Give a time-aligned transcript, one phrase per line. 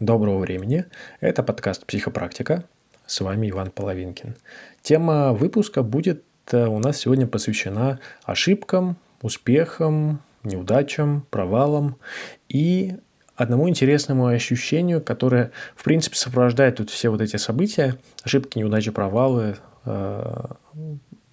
[0.00, 0.86] Доброго времени.
[1.20, 2.64] Это подкаст «Психопрактика».
[3.06, 4.34] С вами Иван Половинкин.
[4.82, 11.94] Тема выпуска будет э, у нас сегодня посвящена ошибкам, успехам, неудачам, провалам
[12.48, 12.96] и
[13.36, 19.58] одному интересному ощущению, которое, в принципе, сопровождает тут все вот эти события, ошибки, неудачи, провалы,
[19.84, 20.44] э,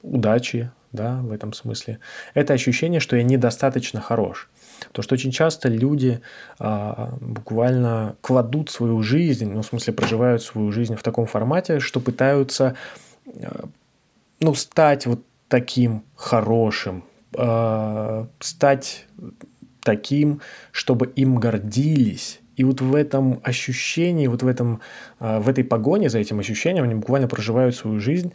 [0.04, 1.98] удачи, да, в этом смысле.
[2.36, 4.52] Это ощущение, что я недостаточно хорош.
[4.92, 6.22] То, что очень часто люди
[6.60, 12.00] а, буквально кладут свою жизнь, ну, в смысле, проживают свою жизнь в таком формате, что
[12.00, 12.76] пытаются,
[13.42, 13.66] а,
[14.40, 17.04] ну, стать вот таким хорошим,
[17.38, 19.08] а, стать
[19.82, 20.42] таким,
[20.72, 22.40] чтобы им гордились.
[22.56, 24.82] И вот в этом ощущении, вот в, этом,
[25.20, 28.34] а, в этой погоне за этим ощущением они буквально проживают свою жизнь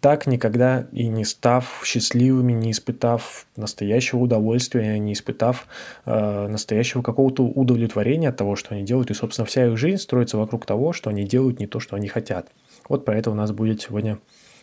[0.00, 5.66] так никогда и не став счастливыми, не испытав настоящего удовольствия, не испытав
[6.06, 9.10] э, настоящего какого-то удовлетворения от того, что они делают.
[9.10, 12.08] И, собственно, вся их жизнь строится вокруг того, что они делают не то, что они
[12.08, 12.48] хотят.
[12.88, 14.18] Вот про это у нас будет сегодня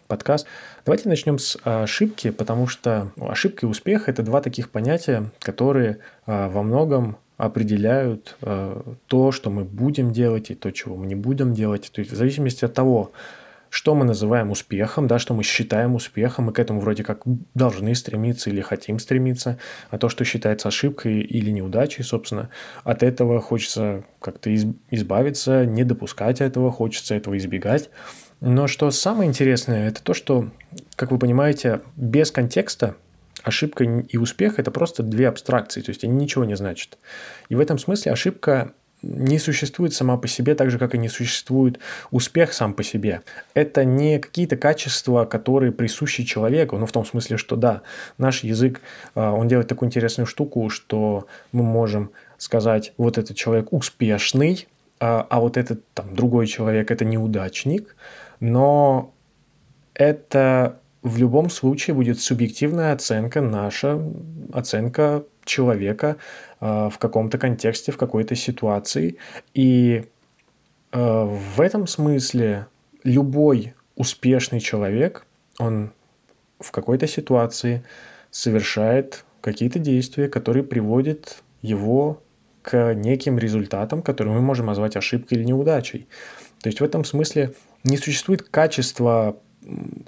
[0.08, 0.48] подкаст.
[0.86, 6.48] Давайте начнем с ошибки, потому что ошибка и успех– это два таких понятия, которые э,
[6.48, 11.54] во многом определяют э, то, что мы будем делать и то, чего мы не будем
[11.54, 11.92] делать.
[11.94, 13.12] То есть в зависимости от того,
[13.76, 17.24] что мы называем успехом, да, что мы считаем успехом, мы к этому вроде как
[17.56, 19.58] должны стремиться или хотим стремиться,
[19.90, 22.50] а то, что считается ошибкой или неудачей, собственно,
[22.86, 27.90] от этого хочется как-то избавиться, не допускать этого, хочется этого избегать.
[28.40, 30.50] Но что самое интересное, это то, что,
[30.96, 32.96] как вы понимаете, без контекста
[33.44, 36.98] ошибка и успех– это просто две абстракции, то есть они ничего не значат.
[37.50, 38.72] И в этом смысле ошибка
[39.06, 41.80] не существует сама по себе, так же, как и не существует
[42.12, 43.22] успех сам по себе.
[43.54, 47.82] Это не какие-то качества, которые присущи человеку, ну, в том смысле, что да,
[48.18, 48.82] наш язык,
[49.14, 54.68] а, он делает такую интересную штуку, что мы можем сказать, вот этот человек успешный,
[55.00, 57.96] а, а вот этот там другой человек– это неудачник,
[58.40, 59.14] но
[59.94, 64.02] это в любом случае будет субъективная оценка, наша
[64.52, 66.18] оценка человека
[66.66, 69.18] в каком-то контексте, в какой-то ситуации.
[69.54, 70.04] И
[70.92, 71.24] э,
[71.56, 72.68] в этом смысле
[73.04, 75.26] любой успешный человек,
[75.60, 75.92] он
[76.60, 77.84] в какой-то ситуации
[78.32, 82.22] совершает какие-то действия, которые приводят его
[82.62, 86.08] к неким результатам, которые мы можем назвать ошибкой или неудачей.
[86.62, 89.38] То есть в этом смысле не существует качества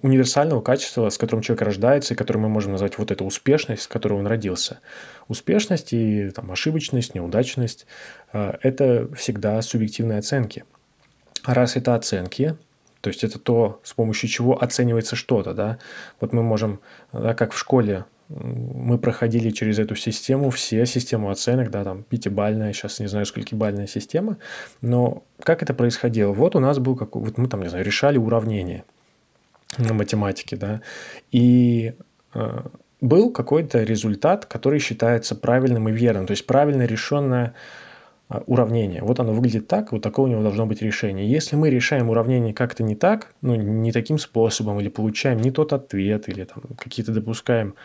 [0.01, 3.87] универсального качества, с которым человек рождается, и которое мы можем назвать вот эта успешность, с
[3.87, 4.79] которой он родился.
[5.27, 7.87] Успешность и там, ошибочность, неудачность
[8.33, 10.63] э,– это всегда субъективные оценки.
[11.43, 12.55] А раз это оценки,
[13.01, 15.79] то есть это то, с помощью чего оценивается что-то, да,
[16.19, 16.79] вот мы можем,
[17.11, 22.73] да, как в школе, мы проходили через эту систему, все систему оценок, да, там пятибальная,
[22.73, 24.37] сейчас не знаю, сколько бальная система,
[24.81, 26.33] но как это происходило?
[26.33, 28.83] Вот у нас был, как, вот мы там, не знаю, решали уравнение–
[29.77, 30.81] на математике, да,
[31.31, 31.93] и
[32.33, 32.61] э,
[33.01, 37.53] был какой-то результат, который считается правильным и верным, то есть правильно решенное
[38.29, 39.03] э, уравнение.
[39.03, 41.29] Вот оно выглядит так, вот такое у него должно быть решение.
[41.29, 45.73] Если мы решаем уравнение как-то не так, ну, не таким способом, или получаем не тот
[45.73, 47.75] ответ, или там какие-то допускаем,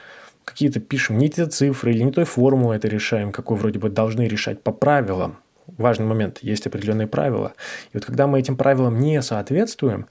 [0.45, 4.23] какие-то пишем не те цифры, или не той формулы это решаем, какой вроде бы должны
[4.23, 7.53] решать по правилам, важный момент, есть определенные правила.
[7.93, 10.07] И вот когда мы этим правилам не соответствуем,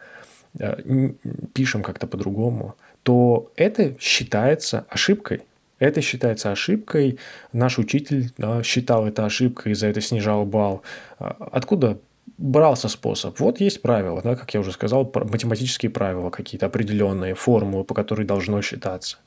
[1.53, 5.41] пишем как-то по-другому, то это считается ошибкой.
[5.79, 7.17] Это считается ошибкой.
[7.53, 8.31] Наш учитель
[8.63, 10.84] считал это ошибкой, и за это снижал балл.
[11.17, 11.97] А откуда
[12.38, 13.39] брался способ?
[13.39, 18.28] Вот есть правила, да, как я уже сказал, математические правила, какие-то определенные формулы, по которым
[18.28, 19.18] должно считаться.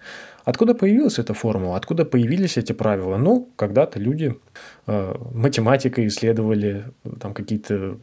[0.45, 1.77] Откуда появилась эта формула?
[1.77, 3.17] Откуда появились эти правила?
[3.17, 4.37] Ну, когда-то люди
[4.87, 6.85] э, математикой исследовали
[7.19, 7.99] там какие-то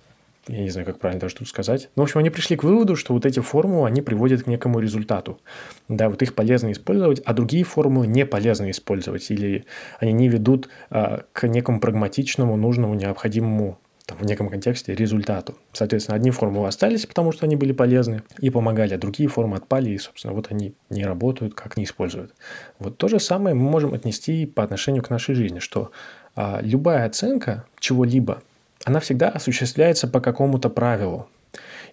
[0.47, 1.89] я не знаю, как правильно даже тут сказать.
[1.95, 4.79] Но, в общем, они пришли к выводу, что вот эти формулы, они приводят к некому
[4.79, 5.39] результату.
[5.87, 9.65] Да, вот их полезно использовать, а другие формулы не полезно использовать, или
[9.99, 15.55] они не ведут а, к некому прагматичному, нужному, необходимому там, в неком контексте результату.
[15.73, 19.91] Соответственно, одни формулы остались, потому что они были полезны и помогали, а другие формы отпали,
[19.91, 22.33] и, собственно, вот они не работают, как не используют.
[22.79, 25.91] Вот то же самое мы можем отнести по отношению к нашей жизни, что
[26.35, 28.41] а, любая оценка чего-либо–
[28.85, 31.27] она всегда осуществляется по какому-то правилу.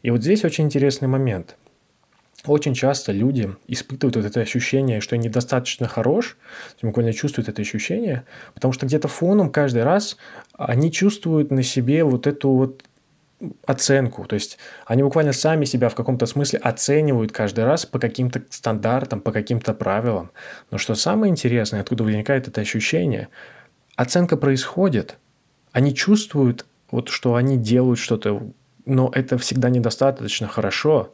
[0.03, 1.57] И вот здесь очень интересный момент.
[2.47, 6.37] Очень часто люди испытывают вот это ощущение, что я недостаточно хорош,
[6.81, 8.25] буквально чувствуют это ощущение,
[8.55, 10.17] потому что где-то фоном каждый раз
[10.57, 12.85] они чувствуют на себе вот эту вот
[13.67, 14.25] оценку.
[14.25, 19.21] То есть они буквально сами себя в каком-то смысле оценивают каждый раз по каким-то стандартам,
[19.21, 20.31] по каким-то правилам.
[20.71, 23.29] Но что самое интересное, откуда возникает это ощущение,
[23.97, 25.19] оценка происходит,
[25.73, 28.43] они чувствуют вот что они делают что-то,
[28.85, 31.13] но это всегда недостаточно хорошо,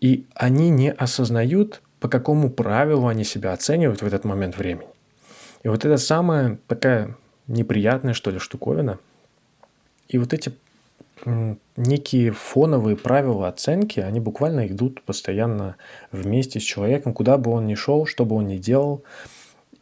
[0.00, 4.88] и они не осознают, по какому правилу они себя оценивают в этот момент времени.
[5.62, 8.98] И вот это самая такая неприятная, что ли, штуковина.
[10.08, 10.52] И вот эти
[11.76, 15.76] некие фоновые правила оценки, они буквально идут постоянно
[16.12, 19.02] вместе с человеком, куда бы он ни шел, что бы он ни делал.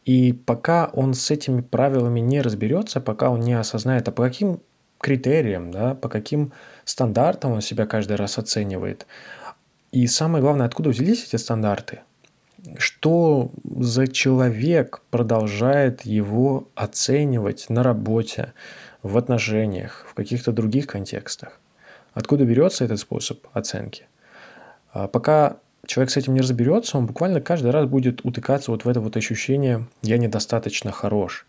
[0.04, 4.60] И пока он с этими правилами не разберется, пока он не осознает, а по каким
[5.02, 6.52] критериям, да, по каким
[6.86, 9.06] стандартам он себя каждый раз оценивает.
[9.90, 12.00] И самое главное, откуда взялись эти стандарты?
[12.78, 18.54] Что за человек продолжает его оценивать на работе,
[19.02, 21.58] в отношениях, в каких-то других контекстах?
[22.14, 24.06] Откуда берется этот способ оценки?
[24.92, 25.56] А пока
[25.86, 29.16] человек с этим не разберется, он буквально каждый раз будет утыкаться вот в это вот
[29.16, 31.46] ощущение «я недостаточно хорош».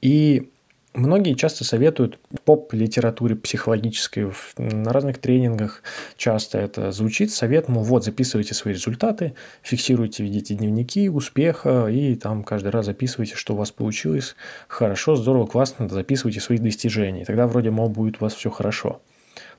[0.00, 0.50] И
[0.92, 5.84] Многие часто советуют в поп-литературе психологической, на разных тренингах
[6.16, 12.42] часто это звучит, совет, мол, вот, записывайте свои результаты, фиксируйте, ведите дневники успеха и там
[12.42, 14.34] каждый раз записывайте, что у вас получилось,
[14.66, 19.00] хорошо, здорово, классно, записывайте свои достижения, тогда вроде, мол, будет у вас все хорошо.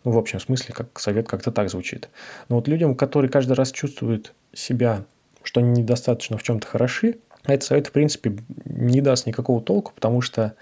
[0.03, 2.09] Ну, в общем смысле, как совет как-то так звучит.
[2.49, 5.05] Но вот людям, которые каждый раз чувствуют себя,
[5.43, 10.21] что они недостаточно в чем-то хороши, этот совет, в принципе, не даст никакого толку, потому
[10.21, 10.55] что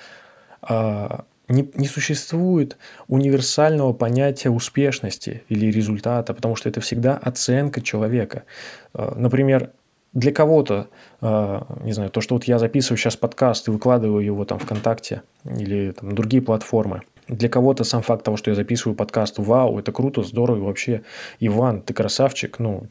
[1.50, 2.78] не, не существует
[3.08, 8.44] универсального понятия успешности или результата, потому что это всегда оценка человека.
[8.94, 9.72] А, например,
[10.14, 10.88] для кого-то,
[11.22, 15.24] а, не знаю, то, что вот я записываю сейчас подкаст и выкладываю его там ВКонтакте
[15.44, 19.92] или там другие платформы, для кого-то сам факт того, что я записываю подкаст, вау, это
[19.92, 21.04] круто, здорово, вообще,
[21.40, 22.88] Иван, ты красавчик, ну,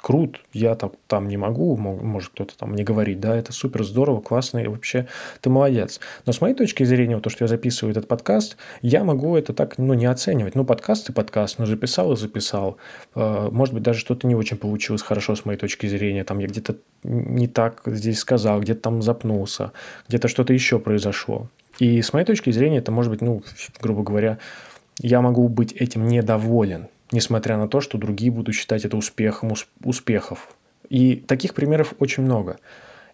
[0.00, 4.20] крут, я там, там не могу, может кто-то там мне говорит, да, это супер здорово,
[4.20, 5.06] классно, и вообще
[5.40, 6.00] ты молодец.
[6.26, 9.52] Но с моей точки зрения, вот то, что я записываю этот подкаст, я могу это
[9.52, 10.54] так, ну, не оценивать.
[10.54, 12.76] Ну, подкаст и подкаст, ну, записал и записал.
[13.14, 16.46] А, может быть, даже что-то не очень получилось хорошо с моей точки зрения, там я
[16.46, 19.72] где-то не так здесь сказал, где-то там запнулся,
[20.08, 21.48] где-то что-то еще произошло.
[21.78, 23.42] И с моей точки зрения, это может быть, ну,
[23.80, 24.38] грубо говоря,
[25.00, 29.52] я могу быть этим недоволен, несмотря на то, что другие будут считать это успехом
[29.84, 30.54] успехов.
[30.88, 32.58] И таких примеров очень много.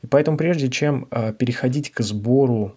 [0.02, 2.76] И поэтому прежде чем э, переходить к сбору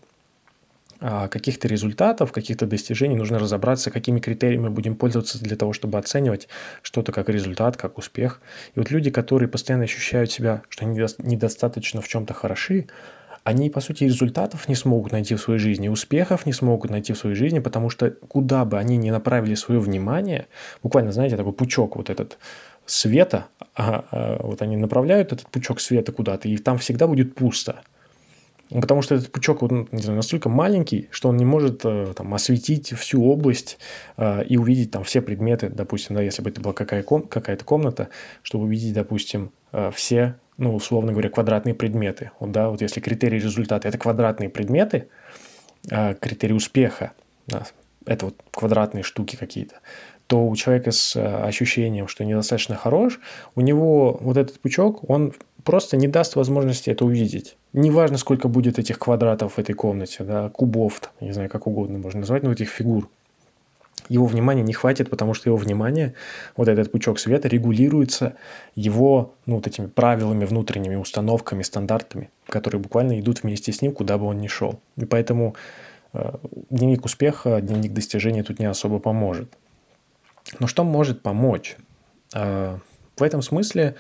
[1.02, 6.48] э, каких-то результатов, каких-то достижений, нужно разобраться, какими критериями будем пользоваться для того, чтобы оценивать
[6.82, 8.42] что-то как результат, как успех.
[8.76, 12.88] И вот люди, которые постоянно ощущают себя, что они недостаточно в чем-то хороши,
[13.48, 17.18] они, по сути, результатов не смогут найти в своей жизни, успехов не смогут найти в
[17.18, 20.48] своей жизни, потому что куда бы они ни направили свое внимание,
[20.84, 22.40] буквально, знаете, такой пучок вот этот
[22.86, 27.84] света, а, а, вот они направляют этот пучок света куда-то, и там всегда будет пусто.
[28.70, 32.34] Потому что этот пучок вот, не знаю, настолько маленький, что он не может э, там,
[32.34, 33.78] осветить всю область
[34.18, 38.10] э, и увидеть там все предметы, допустим, да, если бы это была какая-то комната,
[38.44, 42.32] чтобы увидеть, допустим, э, все ну, условно говоря, квадратные предметы.
[42.40, 45.08] Вот, да, вот если критерий результата– это квадратные предметы,
[45.90, 47.14] а критерий успеха
[47.48, 47.64] да,–
[48.06, 49.76] это вот квадратные штуки какие-то,
[50.28, 53.20] то у человека с э, ощущением, что недостаточно хорош,
[53.56, 55.34] у него вот этот пучок, он
[55.64, 57.58] просто не даст возможности это увидеть.
[57.74, 61.98] Неважно, сколько будет этих квадратов в этой комнате, да, кубов, там, не знаю, как угодно
[62.00, 63.10] можно назвать, но этих фигур
[64.10, 66.14] его внимания не хватит, потому что его внимание,
[66.56, 68.36] вот этот пучок света, регулируется
[68.76, 74.18] его ну, вот этими правилами, внутренними установками, стандартами, которые буквально идут вместе с ним, куда
[74.18, 74.80] бы он ни шел.
[74.96, 75.56] И поэтому
[76.14, 76.34] э,
[76.70, 79.58] дневник успеха, дневник достижения тут не особо поможет.
[80.60, 81.78] Но что может помочь?
[82.34, 82.78] Э,
[83.18, 83.96] в этом смысле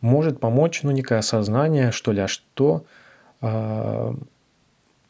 [0.00, 2.84] может помочь ну, некое осознание, что ли, а что
[3.40, 4.14] э,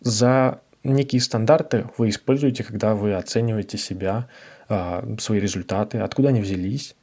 [0.00, 4.29] за некие стандарты вы используете, когда вы оцениваете себя,
[4.69, 6.95] а, свои результаты, откуда они взялись.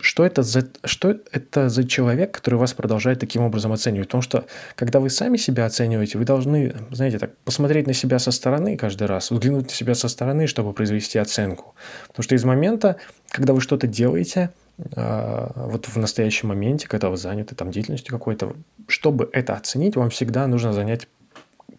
[0.00, 4.06] Что это, за, что это за человек, который вас продолжает таким образом оценивать?
[4.06, 4.44] Потому что,
[4.76, 9.08] когда вы сами себя оцениваете, вы должны, знаете, так, посмотреть на себя со стороны каждый
[9.08, 11.74] раз, взглянуть на себя со стороны, чтобы произвести оценку.
[12.06, 12.96] Потому что из момента,
[13.28, 14.50] когда вы что-то делаете,
[14.94, 18.54] а, вот в настоящем моменте, когда вы заняты там деятельностью какой-то,
[18.86, 21.08] чтобы это оценить, вам всегда нужно занять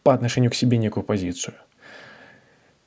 [0.10, 1.54] по отношению к себе некую позицию.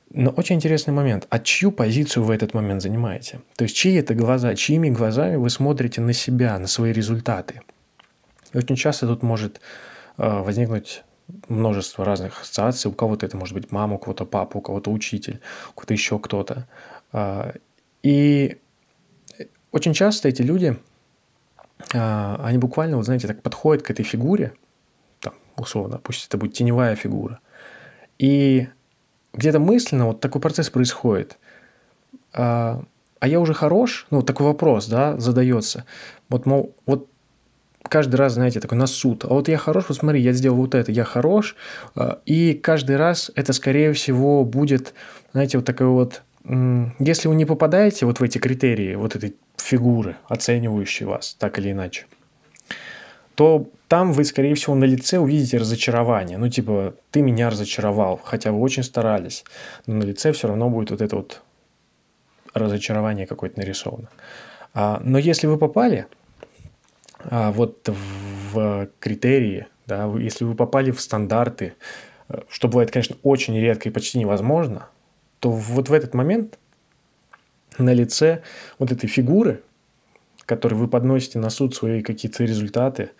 [0.09, 1.25] Но очень интересный момент.
[1.29, 3.39] А чью позицию вы этот момент занимаете?
[3.55, 7.61] То есть, чьи это глаза, чьими глазами вы смотрите на себя, на свои результаты?
[8.51, 9.61] И очень часто тут может
[10.17, 11.05] э, возникнуть
[11.47, 12.91] множество разных ассоциаций.
[12.91, 15.39] У кого-то это может быть мама, у кого-то папа, у кого-то учитель,
[15.69, 16.67] у кого-то еще кто-то.
[17.13, 17.53] Э,
[18.03, 18.57] и
[19.71, 20.75] очень часто эти люди,
[21.93, 24.51] э, они буквально, вот знаете, так подходят к этой фигуре,
[25.57, 27.39] условно, пусть это будет теневая фигура.
[28.19, 28.67] И
[29.33, 31.37] где-то мысленно вот такой процесс происходит.
[32.33, 32.83] А,
[33.19, 34.07] а я уже хорош?
[34.11, 35.85] Ну, такой вопрос, да, задается.
[36.29, 37.07] Вот, мол, вот
[37.83, 39.25] каждый раз, знаете, такой на суд.
[39.25, 41.55] А вот я хорош, вот смотри, я сделал вот это, я хорош.
[41.95, 44.93] А, и каждый раз это, скорее всего, будет,
[45.31, 46.21] знаете, вот такой вот...
[46.99, 51.71] Если вы не попадаете вот в эти критерии, вот этой фигуры, оценивающей вас, так или
[51.71, 52.05] иначе,
[53.35, 56.39] то там вы, скорее всего, на лице увидите разочарование.
[56.39, 59.45] Ну, типа, ты меня разочаровал, хотя вы очень старались.
[59.85, 61.43] Но на лице все равно будет вот это вот
[62.55, 64.09] разочарование какое-то нарисовано.
[64.73, 66.07] А, но если вы попали
[67.19, 71.75] а, вот в критерии, да, если вы попали в стандарты,
[72.49, 74.87] что бывает, конечно, очень редко и почти невозможно,
[75.39, 76.57] то вот в этот момент
[77.77, 78.41] на лице
[78.79, 79.61] вот этой фигуры,
[80.45, 83.11] которой вы подносите на суд свои какие-то результаты,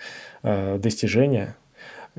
[0.43, 1.55] э, достижения,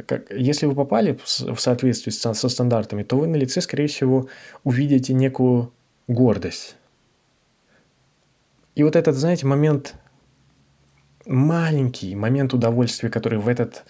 [0.06, 4.28] как, если вы попали в соответствии со стандартами, то вы на лице, скорее всего,
[4.64, 5.73] увидите некую
[6.08, 6.76] гордость.
[8.75, 9.94] И вот этот, знаете, момент,
[11.26, 13.84] маленький момент удовольствия, который в этот,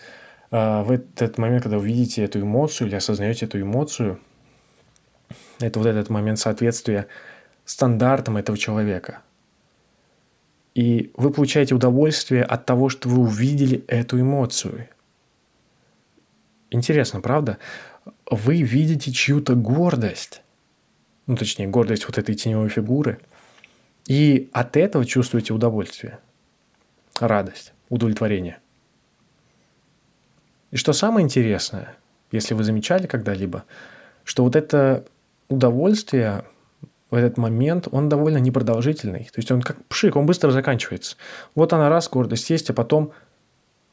[0.50, 4.20] э, в этот момент, когда вы видите эту эмоцию или осознаете эту эмоцию,
[5.60, 7.06] это вот этот момент соответствия
[7.64, 9.22] стандартам этого человека.
[10.74, 14.88] И вы получаете удовольствие от того, что вы увидели эту эмоцию.
[16.70, 17.58] Интересно, правда?
[18.28, 20.42] Вы видите чью-то гордость,
[21.26, 23.20] ну точнее гордость вот этой теневой фигуры,
[24.06, 26.18] и от этого чувствуете удовольствие,
[27.20, 28.58] радость, удовлетворение.
[30.72, 31.94] И что самое интересное,
[32.32, 33.64] если вы замечали когда-либо,
[34.24, 35.04] что вот это
[35.48, 36.44] удовольствие
[37.14, 39.30] в этот момент, он довольно непродолжительный.
[39.32, 41.16] То есть он как пшик, он быстро заканчивается.
[41.54, 43.12] Вот она раз, гордость есть, а потом,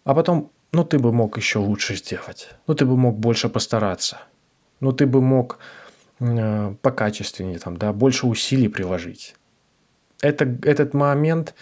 [0.05, 2.49] а потом, ну ты бы мог еще лучше сделать.
[2.65, 4.21] Ну ты бы мог больше постараться.
[4.79, 5.59] Ну ты бы мог
[6.19, 9.35] э, покачественнее, там, да, больше усилий приложить.
[10.21, 11.53] Это, этот момент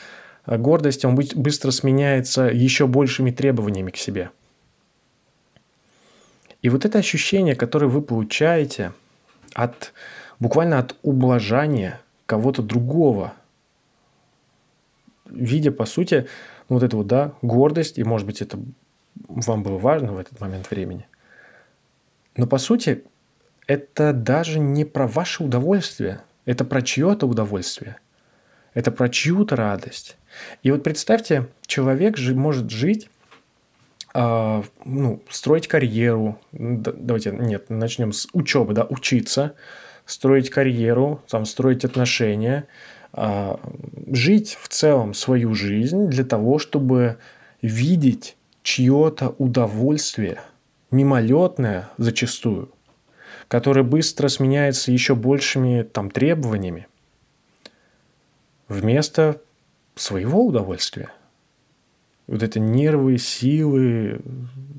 [0.45, 4.29] э, гордости, он быстро сменяется еще большими требованиями к себе.
[6.61, 8.93] И вот это ощущение, которое вы получаете
[9.53, 9.91] от
[10.39, 13.33] буквально от ублажания кого-то другого,
[15.25, 16.27] видя, по сути,
[16.69, 18.59] ну, вот эту вот, да, гордость, и, может быть, это
[19.27, 21.07] вам было важно в этот момент времени.
[22.35, 23.03] Но, по сути,
[23.67, 27.97] это даже не про ваше удовольствие, это про чье-то удовольствие,
[28.73, 30.17] это про чью-то радость.
[30.63, 33.09] И вот представьте, человек же может жить
[34.13, 39.53] а, ну, строить карьеру, давайте, нет, начнем с учебы, да, учиться,
[40.09, 42.65] строить карьеру, там, строить отношения,
[43.13, 43.59] а,
[44.11, 47.17] жить в целом свою жизнь для того, чтобы
[47.61, 50.41] видеть чье-то удовольствие,
[50.89, 52.71] мимолетное зачастую,
[53.47, 56.87] которое быстро сменяется еще большими там требованиями,
[58.67, 59.39] вместо
[59.95, 61.09] своего удовольствия.
[62.25, 64.21] Вот это нервы, силы,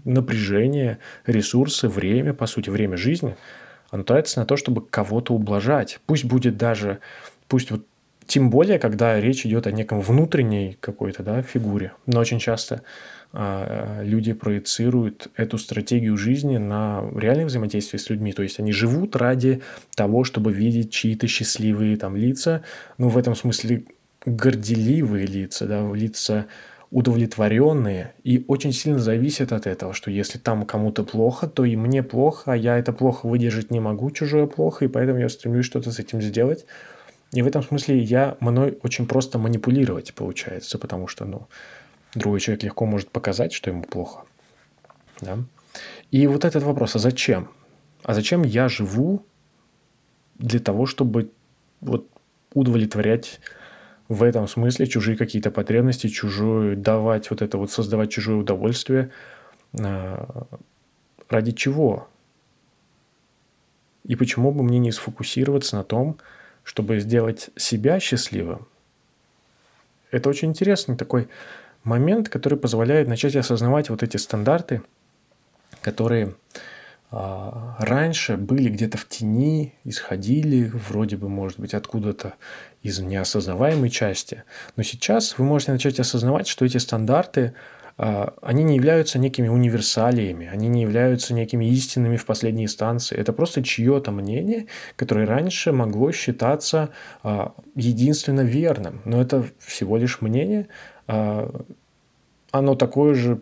[0.04, 3.36] напряжение, ресурсы, время, по сути, время жизни–
[3.90, 6.00] оно тратится на то, чтобы кого-то ублажать.
[6.06, 7.00] Пусть будет даже,
[7.48, 7.84] пусть вот
[8.30, 11.92] тем более, когда речь идет о неком внутренней какой-то да, фигуре.
[12.06, 12.82] Но очень часто
[13.32, 18.32] э, люди проецируют эту стратегию жизни на реальное взаимодействие с людьми.
[18.32, 19.62] То есть они живут ради
[19.96, 22.62] того, чтобы видеть чьи-то счастливые там лица.
[22.98, 23.82] Ну, в этом смысле
[24.24, 26.46] горделивые лица, да, лица
[26.90, 32.02] удовлетворенные и очень сильно зависят от этого, что если там кому-то плохо, то и мне
[32.02, 35.92] плохо, а я это плохо выдержать не могу, чужое плохо, и поэтому я стремлюсь что-то
[35.92, 36.66] с этим сделать.
[37.32, 41.46] И в этом смысле я мной очень просто манипулировать получается, потому что, ну,
[42.14, 44.24] другой человек легко может показать, что ему плохо.
[45.20, 45.38] Да?
[46.10, 47.50] И вот этот вопрос, а зачем?
[48.02, 49.24] А зачем я живу
[50.38, 51.30] для того, чтобы
[51.80, 52.08] вот
[52.52, 53.38] удовлетворять
[54.10, 59.12] в этом смысле чужие какие-то потребности, чужую давать вот это вот, создавать чужое удовольствие.
[59.80, 60.46] А,
[61.28, 62.08] ради чего?
[64.04, 66.18] И почему бы мне не сфокусироваться на том,
[66.64, 68.66] чтобы сделать себя счастливым?
[70.10, 71.28] Это очень интересный такой
[71.84, 74.82] момент, который позволяет начать осознавать вот эти стандарты,
[75.82, 76.34] которые
[77.10, 82.34] раньше были где-то в тени, исходили вроде бы, может быть, откуда-то
[82.82, 84.44] из неосознаваемой части.
[84.76, 87.54] Но сейчас вы можете начать осознавать, что эти стандарты,
[87.98, 93.16] а, они не являются некими универсалиями, они не являются некими истинными в последней инстанции.
[93.18, 96.90] Это просто чье-то мнение, которое раньше могло считаться
[97.24, 99.02] а, единственно верным.
[99.04, 100.68] Но это всего лишь мнение,
[102.52, 103.40] оно такое же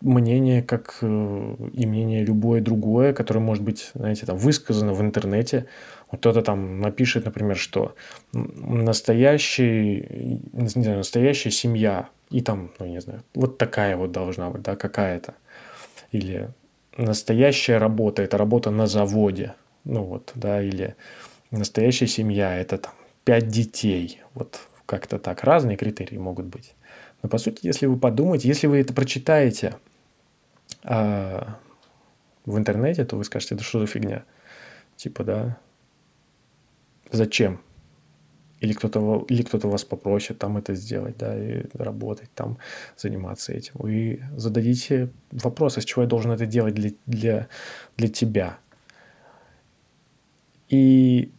[0.00, 5.66] мнение, как э, и мнение любое другое, которое может быть, знаете, там высказано в интернете.
[6.10, 7.94] Вот кто-то там напишет, например, что
[8.32, 14.62] настоящий, не знаю, настоящая семья, и там, ну, не знаю, вот такая вот должна быть,
[14.62, 15.34] да, какая-то.
[16.12, 16.50] Или
[16.96, 20.94] настоящая работа– это работа на заводе, ну вот, да, или
[21.50, 22.92] настоящая семья– это там
[23.24, 26.74] пять детей, вот как-то так, разные критерии могут быть.
[27.22, 29.74] Но по сути, если вы подумаете, если вы это прочитаете
[30.82, 31.58] а,
[32.44, 34.24] в интернете, то вы скажете, это что за фигня?
[34.96, 35.58] Типа, да,
[37.10, 37.60] зачем?
[38.60, 42.58] Или кто-то, или кто-то вас попросит там это сделать, да, и работать там,
[42.96, 43.74] заниматься этим.
[43.74, 47.48] Вы зададите вопрос, с чего я должен это делать для, для,
[47.96, 48.58] для тебя?
[50.68, 51.32] И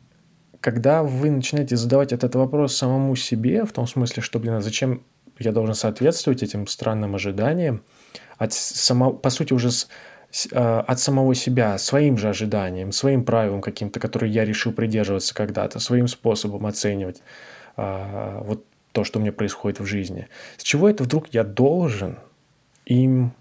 [0.61, 5.03] когда вы начинаете задавать этот вопрос самому себе, в том смысле, что, блин, а зачем
[5.39, 7.83] я должен соответствовать этим странным ожиданиям,
[8.37, 9.87] от само, по сути, уже с,
[10.51, 15.79] а, от самого себя, своим же ожиданиям, своим правилам каким-то, которые я решил придерживаться когда-то,
[15.79, 17.21] своим способом оценивать
[17.75, 20.27] а, вот то, что у меня происходит в жизни.
[20.57, 22.17] С чего это вдруг я должен
[22.85, 23.33] им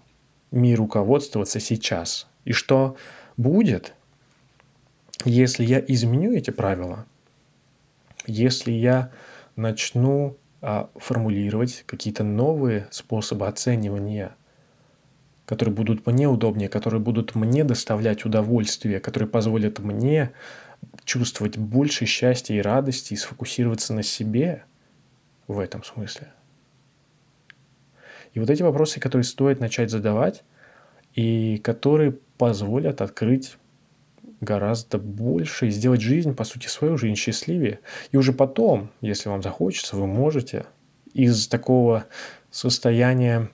[0.51, 2.27] ми руководствоваться сейчас?
[2.45, 2.95] И что
[3.37, 3.93] будет,
[5.25, 7.05] если я изменю эти правила,
[8.25, 9.11] если я
[9.55, 14.35] начну а, формулировать какие-то новые способы оценивания,
[15.49, 20.31] которые будут мне удобнее, которые будут мне доставлять удовольствие, которые позволят мне
[21.05, 24.63] чувствовать больше счастья и радости и сфокусироваться на себе
[25.47, 26.27] в этом смысле.
[28.35, 30.43] И вот эти вопросы, которые стоит начать задавать,
[31.15, 33.57] и которые позволят открыть
[34.41, 37.79] гораздо больше и сделать жизнь, по сути, свою жизнь счастливее.
[38.11, 40.67] И уже потом, если вам захочется, вы можете
[41.15, 42.05] из такого
[42.51, 43.49] состояния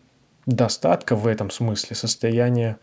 [0.46, 2.78] достатка в этом смысле, состояния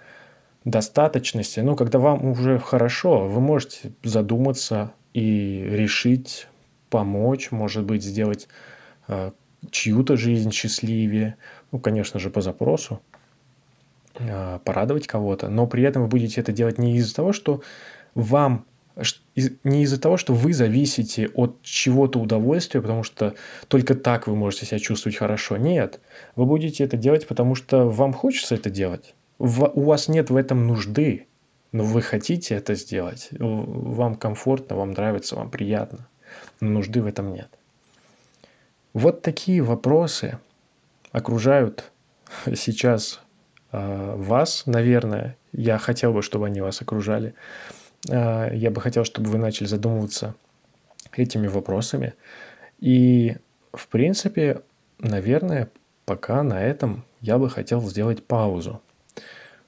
[0.64, 6.48] достаточности, ну, когда вам уже хорошо, вы можете задуматься и решить
[6.88, 8.48] помочь, может быть, сделать
[9.08, 9.32] э,
[9.70, 11.36] чью-то жизнь счастливее,
[11.72, 13.00] ну, конечно же, по запросу,
[14.18, 17.62] э, порадовать кого-то, но при этом вы будете это делать не из-за того, что
[18.14, 18.66] вам
[19.34, 23.34] не из-за того, что вы зависите от чего-то удовольствия, потому что
[23.68, 25.56] только так вы можете себя чувствовать хорошо.
[25.56, 26.00] Нет,
[26.36, 29.14] вы будете это делать, потому что вам хочется это делать.
[29.38, 31.26] У вас нет в этом нужды,
[31.72, 33.28] но вы хотите это сделать.
[33.32, 36.06] Вам комфортно, вам нравится, вам приятно.
[36.60, 37.48] Но нужды в этом нет.
[38.92, 40.38] Вот такие вопросы
[41.10, 41.90] окружают
[42.54, 43.20] сейчас
[43.72, 45.36] э, вас, наверное.
[45.52, 47.34] Я хотел бы, чтобы они вас окружали.
[48.10, 50.34] А, я бы хотел, чтобы вы начали задумываться
[51.12, 52.14] этими вопросами.
[52.80, 53.36] И,
[53.72, 54.62] в принципе,
[54.98, 55.70] наверное,
[56.04, 58.80] пока на этом я бы хотел сделать паузу.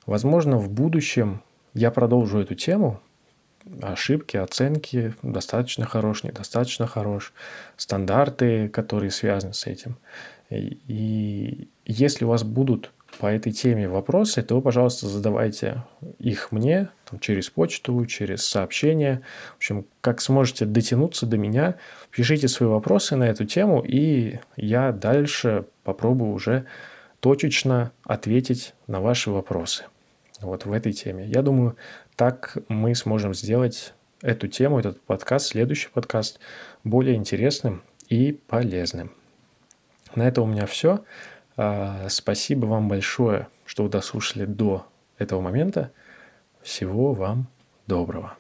[0.07, 1.43] Возможно, в будущем
[1.73, 3.01] я продолжу эту тему.
[3.81, 7.33] Ошибки, оценки, достаточно хорош, недостаточно хорош,
[7.77, 9.97] стандарты, которые связаны с этим.
[10.51, 15.83] И если у вас будут по этой теме вопросы, то пожалуйста, задавайте
[16.19, 19.23] их мне там, через почту, через сообщение.
[19.55, 21.77] В общем, как сможете дотянуться до меня,
[22.11, 26.67] пишите свои вопросы на эту тему, и я дальше попробую уже
[27.21, 29.85] точечно ответить на ваши вопросы
[30.41, 31.27] вот в этой теме.
[31.27, 31.77] Я думаю,
[32.17, 36.41] так мы сможем сделать эту тему, этот подкаст, следующий подкаст
[36.83, 39.13] более интересным и полезным.
[40.15, 41.05] На этом у меня все.
[41.57, 44.87] А, спасибо вам большое, что вы дослушали до
[45.19, 45.93] этого момента.
[46.63, 47.47] Всего вам
[47.87, 48.37] доброго.